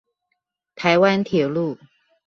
[0.73, 1.77] 台灣鐵路